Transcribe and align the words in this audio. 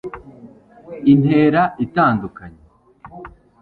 intera 1.13 1.61
itandukanye 1.85 2.61